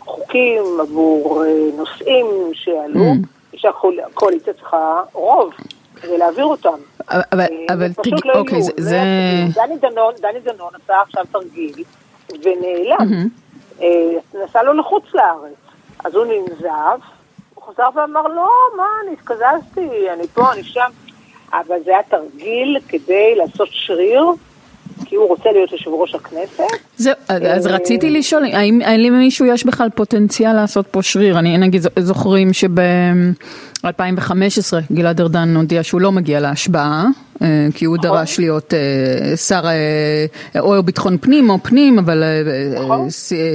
חוקים, 0.00 0.62
עבור 0.80 1.44
נושאים 1.76 2.26
שעלו, 2.52 3.00
שהקואליציה 3.56 4.52
צריכה 4.52 5.02
רוב 5.12 5.54
כדי 5.96 6.18
להעביר 6.18 6.44
אותם. 6.44 6.78
אבל, 7.08 7.46
אבל 7.72 7.92
פשוט 7.92 8.26
לא 8.26 8.32
אוקיי, 8.34 8.58
יהיו, 8.58 8.64
זה... 8.64 8.72
זה... 8.76 8.98
דני 9.54 9.76
דנון, 9.76 10.14
דני 10.20 10.40
דנון 10.40 10.70
עשה 10.84 11.00
עכשיו 11.00 11.24
תרגיל 11.32 11.84
ונעלם, 12.42 13.28
נסע 14.34 14.62
לו 14.62 14.72
לחוץ 14.72 15.04
לארץ, 15.14 15.54
אז 16.04 16.14
הוא 16.14 16.24
ננזף, 16.24 17.04
חזר 17.66 17.88
ואמר 17.94 18.22
לא, 18.22 18.50
מה, 18.76 18.86
אני 19.04 19.12
התקזזתי, 19.12 20.10
אני 20.14 20.28
פה, 20.28 20.52
אני 20.52 20.64
שם, 20.64 20.90
אבל 21.52 21.76
זה 21.84 21.90
היה 21.90 22.02
תרגיל 22.02 22.78
כדי 22.88 23.34
לעשות 23.36 23.68
שריר. 23.70 24.24
כי 25.04 25.16
הוא 25.16 25.28
רוצה 25.28 25.52
להיות 25.52 25.72
יושב 25.72 25.90
ראש 25.90 26.14
הכנסת. 26.14 26.62
זהו, 26.96 27.14
אז 27.28 27.66
רציתי 27.66 28.10
לשאול, 28.10 28.44
האם 28.44 28.80
למישהו 28.98 29.46
יש 29.46 29.66
בכלל 29.66 29.88
פוטנציאל 29.90 30.52
לעשות 30.52 30.86
פה 30.86 31.02
שריר? 31.02 31.38
אני 31.38 31.58
נגיד 31.58 31.82
זוכרים 31.98 32.52
שב-2015 32.52 33.86
גלעד 34.92 35.20
ארדן 35.20 35.56
הודיע 35.56 35.82
שהוא 35.82 36.00
לא 36.00 36.12
מגיע 36.12 36.40
להשבעה, 36.40 37.04
כי 37.74 37.84
הוא 37.84 37.96
דרש 38.02 38.38
להיות 38.38 38.74
שר 39.36 39.64
או 40.58 40.82
ביטחון 40.82 41.18
פנים 41.20 41.50
או 41.50 41.58
פנים, 41.62 41.98
אבל 41.98 42.22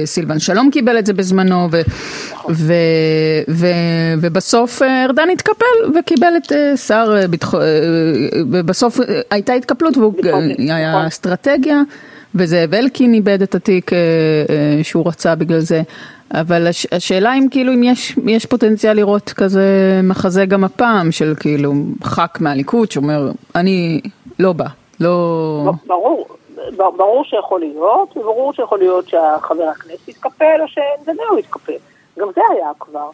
סילבן 0.04 0.38
שלום 0.38 0.70
קיבל 0.72 0.98
את 0.98 1.06
זה 1.06 1.12
בזמנו, 1.12 1.68
ובסוף 4.20 4.82
ארדן 4.82 5.30
התקפל 5.32 5.98
וקיבל 5.98 6.32
את 6.36 6.52
שר 6.86 7.26
ביטחון, 7.30 7.60
ובסוף 8.50 9.00
הייתה 9.30 9.52
התקפלות 9.52 9.96
והוא 9.96 10.14
היה 10.58 11.06
אסטרטגיה, 11.06 11.82
וזאב 12.34 12.74
אלקין 12.74 13.14
איבד 13.14 13.42
את 13.42 13.54
התיק 13.54 13.90
שהוא 14.82 15.08
רצה 15.08 15.34
בגלל 15.34 15.60
זה. 15.60 15.82
אבל 16.34 16.66
הש, 16.66 16.86
השאלה 16.92 17.34
אם 17.34 17.46
כאילו 17.50 17.72
אם 17.72 17.82
יש, 17.82 18.18
יש 18.26 18.46
פוטנציאל 18.46 18.96
לראות 18.96 19.30
כזה 19.30 20.00
מחזה 20.02 20.46
גם 20.46 20.64
הפעם 20.64 21.12
של 21.12 21.34
כאילו 21.40 21.72
ח"כ 22.04 22.40
מהליכוד 22.40 22.90
שאומר 22.90 23.30
אני 23.54 24.00
לא 24.38 24.52
בא, 24.52 24.66
לא... 25.00 25.72
ברור, 25.86 26.26
ברור 26.76 27.24
שיכול 27.24 27.60
להיות, 27.60 28.16
וברור 28.16 28.52
שיכול 28.52 28.78
להיות 28.78 29.08
שהחבר 29.08 29.64
הכנסת 29.64 30.08
יתקפל 30.08 30.60
או 30.60 30.68
שנתניהו 30.68 31.38
יתקפל. 31.38 31.76
גם 32.18 32.28
זה 32.34 32.40
היה 32.50 32.70
כבר. 32.80 33.10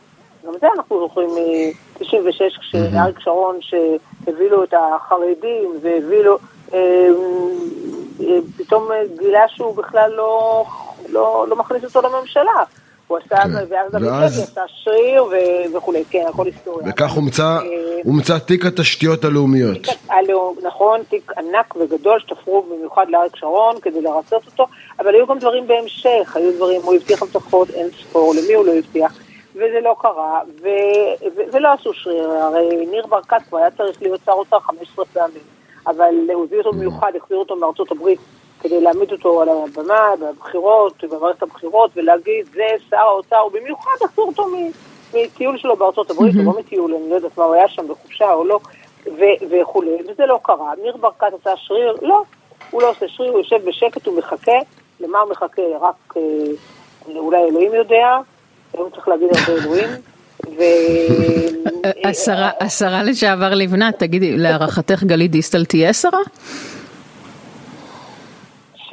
גם 0.46 0.52
זה 0.60 0.66
אנחנו 0.76 1.00
זוכרים 1.00 1.28
מ-96 1.28 2.60
כשאריק 2.60 3.20
שרון 3.20 3.56
שהביא 3.60 4.50
לו 4.50 4.64
את 4.64 4.74
החרדים 4.74 5.70
והביא 5.82 6.22
לו, 6.22 6.38
אה, 6.74 7.08
פתאום 8.56 8.88
גילה 9.18 9.48
שהוא 9.48 9.76
בכלל 9.76 10.10
לא, 10.16 10.64
לא, 11.08 11.46
לא 11.48 11.56
מכניס 11.56 11.84
אותו 11.84 12.08
לממשלה. 12.08 12.62
הוא 13.06 13.18
עשה, 13.18 13.36
כן. 13.36 13.50
ואז 13.68 13.92
דוד 13.92 14.02
לוי 14.02 14.24
עשה 14.24 14.62
שריר 14.66 15.24
וכולי, 15.74 16.04
כן, 16.10 16.24
הכל 16.28 16.46
היסטוריה. 16.46 16.88
וכך 16.88 17.10
הומצא 18.04 18.38
תיק 18.38 18.66
התשתיות 18.66 19.24
הלאומיות. 19.24 19.88
נכון, 20.62 21.00
תיק 21.08 21.32
ענק 21.38 21.76
וגדול 21.76 22.20
שתפרו 22.20 22.62
במיוחד 22.62 23.06
לאריק 23.08 23.36
שרון 23.36 23.80
כדי 23.82 24.00
לרצות 24.00 24.46
אותו, 24.46 24.66
אבל 24.98 25.14
היו 25.14 25.26
גם 25.26 25.38
דברים 25.38 25.66
בהמשך, 25.66 26.36
היו 26.36 26.52
דברים, 26.56 26.80
הוא 26.84 26.94
הבטיח 26.94 27.22
הבטחות 27.22 27.70
אין 27.70 27.88
ספור, 27.90 28.34
למי 28.34 28.54
הוא 28.54 28.66
לא 28.66 28.72
הבטיח, 28.72 29.18
וזה 29.54 29.80
לא 29.82 29.96
קרה, 30.00 30.40
ו, 30.62 30.68
ו, 31.36 31.40
ולא 31.52 31.72
עשו 31.72 31.94
שריר, 31.94 32.30
הרי 32.30 32.86
ניר 32.90 33.06
ברקת 33.06 33.42
כבר 33.48 33.58
היה 33.58 33.70
צריך 33.70 34.02
להיות 34.02 34.20
שר 34.26 34.32
אוצר 34.32 34.58
15 34.60 35.04
פעמים, 35.04 35.42
אבל 35.86 36.14
הוא 36.34 36.44
הביא 36.44 36.58
אותו 36.58 36.72
במיוחד, 36.72 37.12
החזיר 37.16 37.38
אותו 37.38 37.56
מארצות 37.56 37.90
הברית. 37.90 38.20
כדי 38.68 38.80
להעמיד 38.80 39.12
אותו 39.12 39.42
על 39.42 39.48
הבמה, 39.48 40.08
בבחירות, 40.20 41.04
במערכת 41.04 41.42
הבחירות, 41.42 41.90
ולהגיד, 41.96 42.46
זה 42.54 42.62
שר 42.90 42.96
האוצר, 42.96 43.46
ובמיוחד 43.46 43.96
אסור 44.06 44.28
אותו 44.28 44.46
מטיול 45.14 45.58
שלו 45.58 45.76
בארצות 45.76 46.10
הברית, 46.10 46.34
או 46.36 46.42
לא 46.42 46.58
מטיול, 46.58 46.94
אני 46.94 47.10
לא 47.10 47.14
יודעת 47.14 47.38
מה, 47.38 47.44
הוא 47.44 47.54
היה 47.54 47.68
שם 47.68 47.88
בחופשה 47.88 48.32
או 48.32 48.44
לא, 48.44 48.60
וכולי, 49.50 49.90
וזה 50.08 50.26
לא 50.26 50.40
קרה. 50.42 50.72
ניר 50.82 50.96
ברקת 50.96 51.26
עשה 51.40 51.50
שריר, 51.56 51.96
לא, 52.02 52.22
הוא 52.70 52.82
לא 52.82 52.90
עושה 52.90 53.08
שריר, 53.08 53.30
הוא 53.30 53.38
יושב 53.38 53.56
בשקט, 53.64 54.06
הוא 54.06 54.18
מחכה, 54.18 54.58
למה 55.00 55.18
הוא 55.18 55.30
מחכה? 55.30 55.62
רק 55.80 56.16
אה, 56.16 56.22
אולי 57.16 57.44
אלוהים 57.50 57.74
יודע, 57.74 58.18
היום 58.72 58.90
צריך 58.90 59.08
להגיד 59.08 59.28
הרבה 59.32 59.62
אלוהים. 59.62 59.88
השרה 62.60 63.02
לשעבר 63.02 63.54
לבנת, 63.54 63.98
תגידי, 63.98 64.36
להערכתך 64.36 65.02
גלית 65.02 65.30
דיסטל 65.30 65.64
תהיה 65.64 65.92
שרה? 65.92 66.20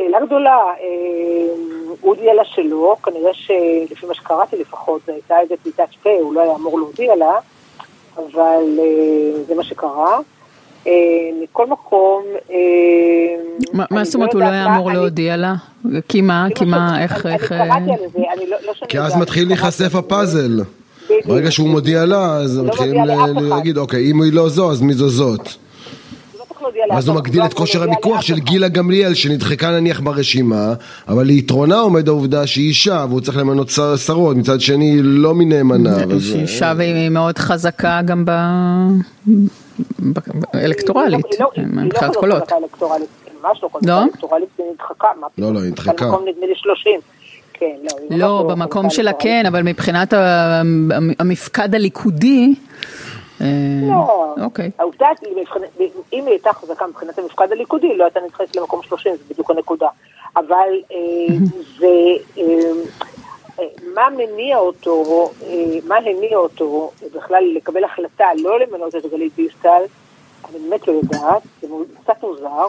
שאלה 0.03 0.25
גדולה, 0.25 0.57
אה, 0.57 1.53
אודי 2.03 2.31
אלא 2.31 2.43
שלא, 2.43 2.95
כנראה 3.03 3.33
שלפי 3.33 4.05
מה 4.05 4.13
שקראתי 4.13 4.55
לפחות, 4.55 5.01
זו 5.07 5.13
הייתה 5.13 5.39
איזה 5.39 5.55
פליטת 5.63 5.87
פה, 6.03 6.09
הוא 6.09 6.33
לא 6.33 6.41
היה 6.41 6.55
אמור 6.55 6.79
להודיע 6.79 7.15
לה, 7.15 7.33
אבל 8.17 8.79
אה, 8.79 9.43
זה 9.47 9.55
מה 9.55 9.63
שקרה. 9.63 10.19
אה, 10.87 10.91
מכל 11.43 11.67
מקום... 11.67 12.23
מה 13.71 14.03
זאת 14.03 14.15
אומרת 14.15 14.33
הוא 14.33 14.41
לא 14.41 14.45
היה 14.45 14.65
אמור 14.65 14.91
להודיע 14.91 15.37
לה? 15.37 15.53
כי 16.09 16.21
מה? 16.21 16.47
כי 16.55 16.65
מה? 16.65 17.03
איך? 17.03 17.25
אני 17.25 17.37
קראתי 17.37 17.73
על 17.73 18.09
זה, 18.13 18.19
אני 18.33 18.49
לא... 18.49 18.57
לא 18.67 18.73
כי 18.89 18.99
אז 18.99 19.17
מתחיל 19.17 19.47
להיחשף 19.47 19.95
הפאזל. 19.95 20.63
ברגע 21.25 21.51
שהוא 21.51 21.69
מודיע 21.69 22.05
לה, 22.05 22.35
אז 22.35 22.57
לא 22.57 22.63
מתחילים 22.63 23.05
להגיד, 23.35 23.77
אוקיי, 23.77 24.11
אם 24.11 24.21
היא 24.21 24.33
לא 24.33 24.49
זו, 24.49 24.71
אז 24.71 24.81
מי 24.81 24.93
זו 24.93 25.09
זאת? 25.09 25.62
אז 26.91 27.07
הוא 27.07 27.15
מגדיל 27.15 27.45
את 27.45 27.53
כושר 27.53 27.83
המיקוח 27.83 28.21
של 28.21 28.39
גילה 28.39 28.67
גמליאל 28.67 29.13
שנדחקה 29.13 29.71
נניח 29.71 29.99
ברשימה 29.99 30.73
אבל 31.07 31.23
ליתרונה 31.23 31.79
עומד 31.79 32.07
העובדה 32.07 32.47
שהיא 32.47 32.67
אישה 32.67 33.05
והוא 33.09 33.21
צריך 33.21 33.37
למנות 33.37 33.69
שרות. 34.05 34.37
מצד 34.37 34.61
שני 34.61 34.97
לא 35.01 35.33
מנאמנה 35.35 35.97
שהיא 36.19 36.41
אישה 36.41 36.73
והיא 36.77 37.09
מאוד 37.09 37.37
חזקה 37.37 38.01
גם 38.05 38.25
אלקטורלית. 40.55 41.25
מבחינת 41.57 42.15
קולות. 42.15 42.51
ממש 43.43 43.59
לא 43.63 43.69
חזקה 43.75 44.03
אלקטורלית 44.03 44.49
היא 44.57 44.65
נדחקה. 44.73 45.07
לא 45.37 45.53
לא 45.53 45.59
היא 45.59 45.71
נדחקה. 45.71 46.05
במקום 46.05 46.25
נדמה 46.27 46.45
לי 46.45 46.53
30 46.55 46.99
כן, 47.53 47.75
לא, 48.09 48.17
לא 48.17 48.45
במקום 48.49 48.89
שלה 48.89 49.13
כן, 49.13 49.45
אבל 49.47 49.63
מבחינת 49.63 50.13
המפקד 51.19 51.75
הליכודי, 51.75 52.55
לא. 53.41 54.35
אוקיי. 54.41 54.71
העובדה, 54.79 55.07
אם 56.13 56.25
היא 56.25 56.25
הייתה 56.25 56.53
חזקה 56.53 56.87
מבחינת 56.87 57.19
המפקד 57.19 57.51
הליכודי, 57.51 57.87
היא 57.87 57.97
לא 57.97 58.03
הייתה 58.03 58.19
נדחית 58.19 58.55
למקום 58.55 58.83
30, 58.83 59.15
זה 59.15 59.23
בדיוק 59.29 59.51
הנקודה. 59.51 59.87
אבל 60.35 60.69
אה, 60.91 61.35
זה, 61.79 61.87
אה, 62.37 62.43
אה, 63.59 63.65
מה 63.95 64.09
מניע 64.17 64.57
אותו, 64.57 65.29
מה 65.87 65.95
הניע 65.95 66.37
אותו 66.37 66.91
בכלל 67.15 67.43
לקבל 67.55 67.83
החלטה 67.83 68.25
לא 68.35 68.59
למנות 68.59 68.95
את 68.95 69.05
גלית 69.11 69.35
דיסטל, 69.35 69.81
אני 70.49 70.59
באמת 70.59 70.87
לא 70.87 70.93
יודעת, 70.93 71.41
זה 71.61 71.67
קצת 72.03 72.23
מוזר. 72.23 72.67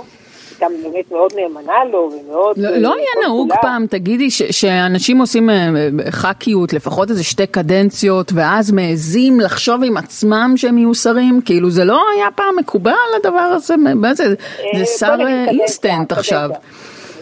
גם 0.61 0.73
באמת 0.83 1.13
מאוד 1.13 1.33
נאמנה 1.37 1.85
לו 1.93 2.11
ומאוד... 2.13 2.59
לא, 2.59 2.77
לא 2.77 2.95
היה 2.95 3.27
נהוג 3.27 3.53
פעם, 3.63 3.87
תגידי, 3.87 4.31
שאנשים 4.31 5.19
עושים 5.19 5.51
אה, 5.51 5.69
ח"כיות 6.11 6.73
לפחות 6.73 7.11
איזה 7.11 7.25
שתי 7.25 7.47
קדנציות 7.47 8.33
ואז 8.35 8.73
מעזים 8.73 9.41
לחשוב 9.41 9.85
עם 9.85 9.97
עצמם 9.97 10.53
שהם 10.57 10.79
יהיו 10.79 10.95
שרים? 10.95 11.41
כאילו 11.45 11.71
זה 11.71 11.85
לא 11.85 12.03
היה 12.15 12.27
פעם 12.35 12.57
מקובל 12.57 12.93
הדבר 13.17 13.39
הזה? 13.39 13.77
מה 13.77 14.15
זה? 14.15 14.25
זה 14.29 14.81
אה, 14.81 14.87
שר 14.87 15.17
אינסטנט 15.49 16.13
עכשיו. 16.13 16.51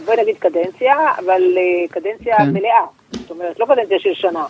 בואי 0.05 0.17
נגיד 0.23 0.37
קדנציה, 0.39 0.95
אבל 1.19 1.43
אה, 1.57 1.89
קדנציה 1.91 2.37
כן. 2.37 2.51
מלאה. 2.51 2.85
זאת 3.13 3.31
אומרת, 3.31 3.61
לא 3.61 3.67
קדנציה 3.67 3.99
של 3.99 4.15
שנה, 4.15 4.45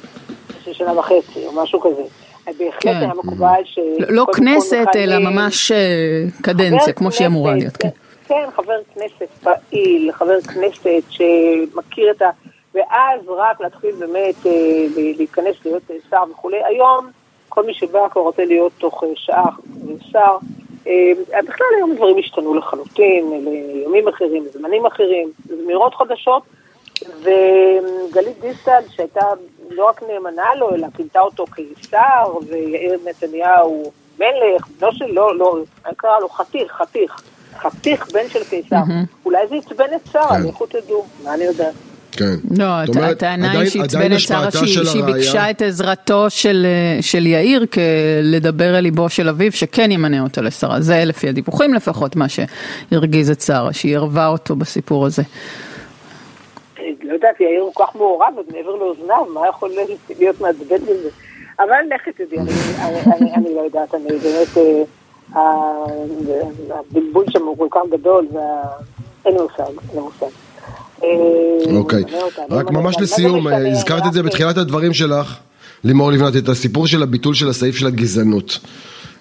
של 0.65 0.73
שנה 0.73 0.99
וחצי 0.99 1.47
או 1.47 1.63
משהו 1.63 1.81
כזה. 1.81 2.03
בהחלט 2.47 2.83
כן. 2.83 2.97
היה 2.97 3.15
מקובל 3.15 3.61
ש... 3.65 3.79
לא 4.09 4.27
כנסת, 4.37 4.87
אלא 4.97 5.19
ממש 5.19 5.73
קדנציה, 6.43 6.93
כמו 6.93 7.13
שהיא 7.13 7.27
אמורה 7.27 7.55
להיות, 7.55 7.77
כן. 7.77 7.89
כן, 8.27 8.49
חבר 8.57 8.79
כנסת 8.95 9.29
פעיל, 9.43 10.13
חבר 10.13 10.41
כנסת 10.41 11.03
שמכיר 11.11 12.11
את 12.11 12.23
ה... 12.23 12.31
ואז 12.75 13.21
רק 13.29 13.61
להתחיל 13.61 13.95
באמת 13.99 14.47
אה, 14.47 14.87
להיכנס 14.95 15.57
להיות 15.65 15.83
אה, 15.91 15.97
שר 16.11 16.23
וכולי. 16.31 16.65
היום 16.65 17.11
כל 17.49 17.67
מי 17.67 17.75
שבא 17.75 18.09
כבר 18.09 18.23
רוצה 18.23 18.45
להיות 18.45 18.73
תוך 18.79 19.05
אה, 19.05 19.09
שעה 19.15 19.51
שר. 20.13 20.37
בכלל 21.49 21.67
היום 21.77 21.95
דברים 21.95 22.19
השתנו 22.19 22.55
לחלוטין, 22.55 23.45
לימים 23.45 24.09
אחרים, 24.09 24.45
לזמנים 24.45 24.87
אחרים, 24.87 25.31
זמירות 25.45 25.95
חדשות. 25.95 26.43
וגלית 27.21 28.41
דיסטל, 28.41 28.83
שהייתה 28.91 29.27
לא 29.71 29.89
רק 29.89 30.03
נאמנה 30.03 30.55
לו, 30.55 30.75
אלא 30.75 30.87
כינתה 30.97 31.21
אותו 31.21 31.45
כשר, 31.47 32.37
ויאיר 32.49 32.99
נתניהו 33.05 33.93
מלך, 34.19 34.67
לא 34.83 34.93
שלא, 34.93 35.37
לא, 35.37 35.57
אני 35.87 35.95
קרא 35.95 36.19
לו 36.19 36.29
חתיך, 36.29 36.73
חתיך. 36.73 37.23
חתיך 37.59 38.13
בן 38.13 38.29
של 38.29 38.45
קיסר. 38.45 38.83
אולי 39.25 39.39
זה 39.49 39.55
עצבן 39.57 39.85
את 39.97 40.09
שרה, 40.13 40.29
כן. 40.29 40.49
לכו 40.49 40.67
תדעו, 40.67 41.05
מה 41.25 41.35
אני 41.35 41.45
יודעת. 41.45 41.75
כן. 42.13 42.35
לא, 42.59 42.65
הטענה 43.05 43.51
היא 43.51 43.71
שעצבן 43.71 44.13
את 44.13 44.19
שרה 44.19 44.51
שהיא 44.51 45.05
ביקשה 45.05 45.51
את 45.51 45.63
עזרתו 45.63 46.31
של, 46.31 46.67
של 47.01 47.27
יאיר 47.27 47.67
לדבר 48.23 48.79
אל 48.79 48.81
ליבו 48.81 49.09
של 49.09 49.29
אביו 49.29 49.53
שכן 49.53 49.91
ימנה 49.91 50.23
אותה 50.23 50.43
לשרה. 50.43 50.81
זה 50.81 51.03
לפי 51.05 51.29
הדיווחים 51.29 51.75
לפחות 51.75 52.17
מה 52.17 52.27
שהרגיז 52.29 53.31
את 53.31 53.41
שרה, 53.41 53.73
שהיא 53.73 53.97
ערבה 53.97 54.27
אותו 54.27 54.57
בסיפור 54.57 55.07
הזה. 55.07 55.23
לא 57.03 57.13
יודעת, 57.13 57.41
יאיר 57.41 57.63
הוא 57.63 57.75
כל 57.75 57.85
כך 57.87 57.97
מעורב, 57.97 58.33
עוד 58.37 58.47
מעבר 58.53 58.77
לאוזניו, 58.77 59.27
מה 59.35 59.49
יכול 59.49 59.71
להיות 60.19 60.41
מעצבן 60.41 60.77
בזה? 60.77 61.09
אבל 61.59 61.77
לך 61.95 62.09
תדעי, 62.17 62.39
אני 63.35 63.55
לא 63.55 63.61
יודעת, 63.61 63.95
אני 63.95 64.05
באמת, 64.09 64.57
אה, 65.37 65.43
הבלבול 66.71 67.25
שם 67.31 67.43
הוא 67.43 67.59
כל 67.59 67.69
כך 67.71 67.81
גדול, 67.91 68.27
ואין 68.33 69.37
מושג, 69.41 69.73
אין 69.93 70.01
מושג. 70.01 70.27
אה, 71.05 71.77
אוקיי, 71.77 72.03
רק 72.51 72.71
ממש 72.71 72.97
לסיום, 73.01 73.49
אה, 73.49 73.71
הזכרת 73.71 74.07
את 74.07 74.13
זה 74.13 74.23
בתחילת 74.23 74.57
הדברים 74.57 74.93
שלך, 74.93 75.39
לימור 75.85 76.13
לבנת, 76.13 76.37
את 76.37 76.49
הסיפור 76.49 76.87
של 76.87 77.03
הביטול 77.03 77.35
של 77.35 77.49
הסעיף 77.49 77.77
של 77.77 77.87
הגזענות. 77.87 78.59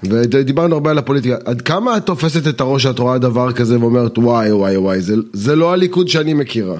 ודיברנו 0.03 0.75
הרבה 0.75 0.91
על 0.91 0.97
הפוליטיקה, 0.97 1.35
עד 1.45 1.61
כמה 1.61 1.97
את 1.97 2.05
תופסת 2.05 2.55
את 2.55 2.61
הראש 2.61 2.83
שאת 2.83 2.99
רואה 2.99 3.17
דבר 3.17 3.51
כזה 3.51 3.79
ואומרת 3.79 4.17
וואי 4.17 4.51
וואי 4.51 4.77
וואי, 4.77 5.01
זה, 5.01 5.13
זה 5.33 5.55
לא 5.55 5.73
הליכוד 5.73 6.07
שאני 6.07 6.33
מכירה. 6.33 6.77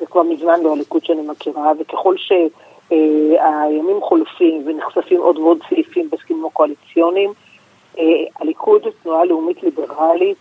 זה 0.00 0.06
כבר 0.10 0.22
מזמן 0.22 0.60
לא 0.62 0.72
הליכוד 0.72 1.04
שאני 1.04 1.22
מכירה, 1.30 1.72
וככל 1.80 2.14
שהימים 2.16 4.00
חולפים 4.02 4.66
ונחשפים 4.66 5.20
עוד 5.20 5.38
ועוד 5.38 5.58
סעיפים 5.68 6.08
בהסכמים 6.10 6.44
הקואליציוניים, 6.46 7.30
אה, 7.98 8.04
הליכוד, 8.40 8.82
תנועה 9.02 9.24
לאומית 9.24 9.62
ליברלית, 9.62 10.38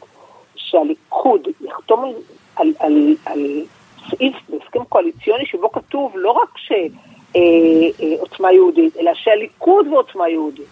שהליכוד 0.56 1.48
יחתום 1.62 2.04
על 2.04 2.14
על, 2.56 2.74
על, 2.80 3.16
על 3.26 3.62
סעיף 4.10 4.36
בהסכם 4.50 4.84
קואליציוני 4.90 5.46
שבו 5.46 5.72
כתוב 5.72 6.12
לא 6.16 6.32
רק 6.32 6.50
שעוצמה 6.58 8.48
אה, 8.48 8.52
אה, 8.52 8.56
יהודית, 8.56 8.98
אלא 8.98 9.12
שהליכוד 9.14 9.88
ועוצמה 9.88 10.30
יהודית 10.30 10.66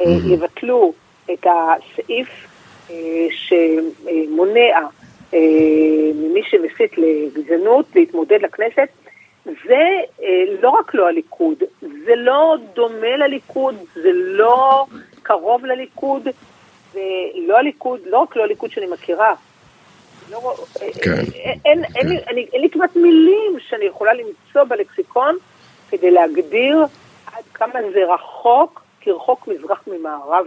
אה, 0.00 0.06
יבטלו 0.26 0.92
את 1.32 1.46
הסעיף 1.46 2.28
שמונע 3.30 4.80
ממי 6.14 6.42
שמסית 6.42 6.98
לגזענות 6.98 7.86
להתמודד 7.94 8.42
לכנסת, 8.42 8.88
זה 9.44 10.00
לא 10.62 10.68
רק 10.68 10.94
לא 10.94 11.08
הליכוד, 11.08 11.62
זה 11.80 12.16
לא 12.16 12.56
דומה 12.74 13.16
לליכוד, 13.16 13.74
זה 13.94 14.10
לא 14.12 14.86
קרוב 15.24 15.64
לליכוד, 15.64 16.28
זה 16.92 17.00
לא 17.46 17.58
הליכוד, 17.58 18.00
לא 18.06 18.18
רק 18.18 18.36
לא 18.36 18.42
הליכוד 18.42 18.70
שאני 18.70 18.86
מכירה, 18.86 19.34
לא, 20.30 20.54
כן. 21.02 21.10
אין, 21.64 21.82
כן. 21.92 22.08
לי, 22.08 22.18
אני, 22.30 22.46
אין 22.52 22.60
לי 22.60 22.70
כמעט 22.70 22.96
מילים 22.96 23.56
שאני 23.68 23.84
יכולה 23.84 24.12
למצוא 24.14 24.64
בלקסיקון 24.64 25.36
כדי 25.90 26.10
להגדיר 26.10 26.84
עד 27.26 27.44
כמה 27.54 27.80
זה 27.94 28.14
רחוק, 28.14 28.82
כרחוק 29.00 29.48
מזרח 29.48 29.82
ממערב 29.86 30.46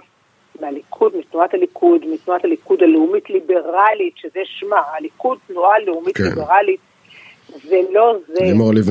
מהליכוד, 0.62 1.16
מתנועת 1.18 1.54
הליכוד, 1.54 2.02
מתנועת 2.06 2.46
הליכוד 2.46 2.84
הלאומית 2.84 3.30
ליברלית, 3.30 4.14
שזה 4.16 4.40
שמה, 4.46 4.82
הליכוד 4.98 5.38
תנועה 5.48 5.80
לאומית 5.80 6.18
כן. 6.18 6.24
ליברלית. 6.24 6.80
זה 7.48 7.82
לא 7.92 8.16
זה, 8.28 8.42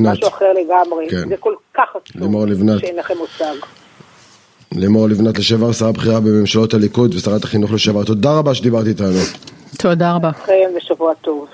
משהו 0.01 0.27
אחר 0.27 0.53
לגמרי, 0.53 1.09
כן. 1.09 1.29
זה 1.29 1.37
כל 1.37 1.55
כך 1.73 1.95
עצוב, 1.95 2.21
שאין 2.79 2.95
לכם 2.95 3.17
מושג. 3.17 3.55
לימור 4.71 5.09
לבנת 5.09 5.39
לשעבר 5.39 5.71
שרה 5.71 5.91
בכירה 5.91 6.19
בממשלות 6.19 6.73
הליכוד 6.73 7.15
ושרת 7.15 7.43
החינוך 7.43 7.71
לשעבר, 7.71 8.03
תודה 8.03 8.37
רבה 8.37 8.53
שדיברת 8.53 8.87
איתנו. 8.87 9.19
תודה 9.77 10.13
רבה. 10.15 10.29
לכם 10.29 10.53
ושבוע 10.77 11.13
טוב. 11.21 11.45